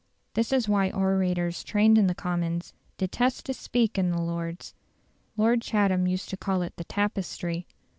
This 0.33 0.51
is 0.51 0.67
why 0.67 0.89
orators 0.89 1.63
trained 1.63 1.95
in 1.95 2.07
the 2.07 2.15
Commons 2.15 2.73
detest 2.97 3.45
to 3.45 3.53
speak 3.53 3.99
in 3.99 4.09
the 4.09 4.19
Lords. 4.19 4.73
Lord 5.37 5.61
Chatham 5.61 6.07
used 6.07 6.29
to 6.29 6.37
call 6.37 6.63
it 6.63 6.75
the 6.77 6.85
"Tapestry". 6.85 7.67